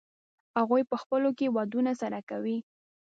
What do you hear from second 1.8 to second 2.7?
سره کوي.